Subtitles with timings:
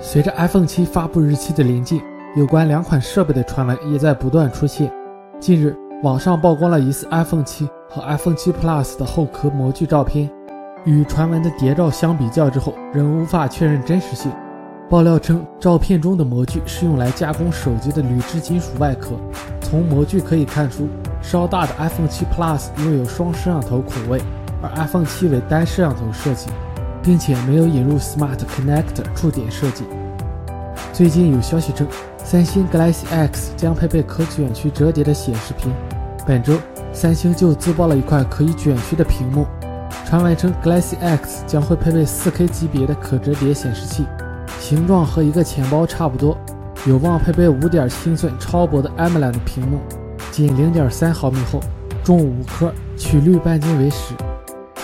[0.00, 2.00] 随着 iPhone 7发布日期的临近，
[2.34, 4.90] 有关两款设备的传闻也在不断出现。
[5.38, 10.30] 近日，网上曝光了疑似 iPhone 7和 iPhone 7 Plus 的后壳模具照片，
[10.86, 14.32] 与传闻的谍照相比较之后，仍无法确认真实性。
[14.88, 19.10] 爆料称，照片中的模具是用来加工手机的铝制金属外壳。
[19.60, 20.88] 从模具可以看出，
[21.20, 24.18] 稍大的 iPhone 7 Plus 拥有双摄像头孔位，
[24.62, 26.48] 而 iPhone 7为单摄像头设计，
[27.02, 29.84] 并且没有引入 Smart Connect 触点设计。
[30.92, 31.86] 最近有消息称，
[32.24, 35.72] 三星 Galaxy X 将配备可卷曲折叠的显示屏。
[36.26, 36.54] 本周，
[36.92, 39.46] 三星就自曝了一块可以卷曲的屏幕。
[40.04, 44.04] 传闻称，Galaxy X 将会配备 4K 级别的可折叠显示器。
[44.58, 46.36] 形状和一个钱包差不多，
[46.86, 49.78] 有望配备五点七英寸超薄的 AMOLED 屏幕，
[50.30, 51.60] 仅零点三毫米厚，
[52.02, 54.14] 重五克，曲率半径为十，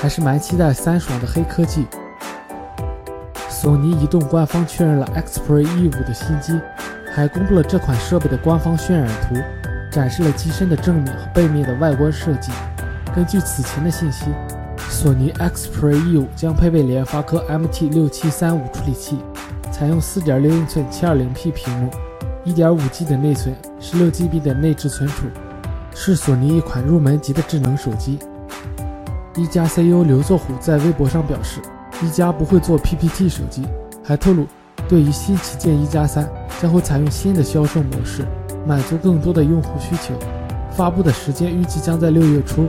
[0.04, 1.86] 还是蛮期待三爽的黑科技。
[3.48, 6.60] 索尼移动官方确认了 Xperia E5 的新机，
[7.10, 9.34] 还公布了这款设备的官方渲染图，
[9.90, 12.52] 展示了机身的正面和背面的外观设计。
[13.16, 14.26] 根据此前的信息，
[14.90, 19.18] 索尼 Xperia E5 将配备联发科 MT6735 处理器。
[19.72, 21.90] 采用4.6英寸 720P 屏幕
[22.44, 25.28] ，1.5G 的内存，16GB 的内置存储，
[25.94, 28.18] 是索尼一款入门级的智能手机。
[29.36, 31.60] 一加 CEO 刘作虎在微博上表示，
[32.00, 33.66] 一加不会做 PPT 手机，
[34.04, 34.46] 还透露，
[34.88, 36.28] 对于新旗舰一加三
[36.62, 38.24] 将会采用新的销售模式，
[38.64, 40.14] 满足更多的用户需求。
[40.70, 42.68] 发布的时间预计将在六月初。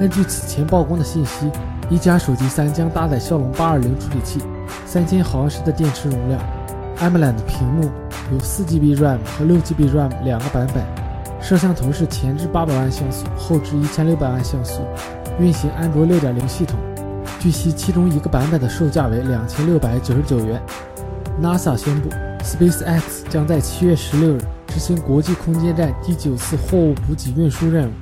[0.00, 1.48] 根据此前曝光的信息，
[1.88, 4.40] 一加手机三将搭载骁龙820处理器。
[4.84, 6.40] 三千毫安时的电池容量
[6.98, 7.88] ，AMOLED 屏幕，
[8.32, 10.84] 有 4GB RAM 和 6GB RAM 两个版本。
[11.40, 14.82] 摄像头是前置800万像素，后置1600万像素，
[15.40, 16.78] 运行安卓6.0系统。
[17.38, 20.62] 据悉，其中一个版本的售价为2699元。
[21.42, 22.10] NASA 宣布
[22.44, 27.92] ，SpaceX 将在7月16日执行国际空间站第九次货物补给运输任务。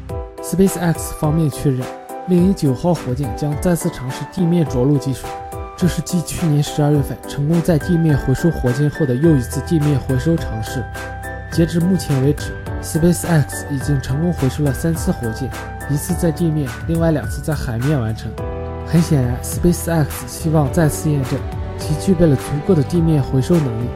[0.43, 1.81] SpaceX 方面确认，
[2.27, 5.29] 猎鹰九号火箭将再次尝试地面着陆技术。
[5.77, 10.85] 这是继去年十二月份成功在地面回收火箭后的又一次地面回收尝试。
[11.53, 12.53] 截至目前为止
[12.83, 15.51] ，SpaceX 已经成功回收了三次火箭，
[15.91, 18.31] 一次在地面，另外两次在海面完成。
[18.87, 21.39] 很显然，SpaceX 希望再次验证
[21.79, 23.89] 其具备了足够的地面回收能力。